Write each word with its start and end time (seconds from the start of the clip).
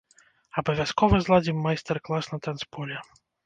Абавязкова 0.61 1.19
зладзім 1.27 1.57
майстар-клас 1.67 2.33
на 2.35 2.43
танцполе. 2.49 2.95